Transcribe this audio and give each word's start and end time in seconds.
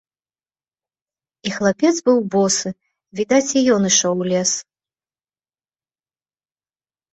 І 1.49 1.53
хлапец 1.57 1.91
быў 2.07 2.17
босы, 2.37 2.69
відаць, 3.21 3.43
і 3.63 3.65
ён 3.75 3.81
ішоў 3.91 4.15
у 4.27 4.29
лес. 4.33 4.57